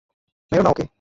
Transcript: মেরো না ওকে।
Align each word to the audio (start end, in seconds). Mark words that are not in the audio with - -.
মেরো 0.51 0.63
না 0.63 0.69
ওকে। 0.69 0.85